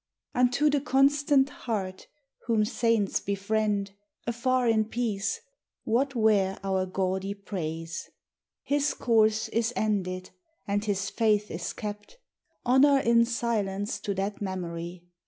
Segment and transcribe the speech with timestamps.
[0.33, 2.07] UNTO the constant heart
[2.47, 3.91] whom saints befriend
[4.25, 5.41] Afar in peace,
[5.83, 8.09] what were our gaudy praise?
[8.63, 10.31] His course is ended,
[10.67, 12.17] and his faith is kept.
[12.65, 15.05] Honor in silence to that memory!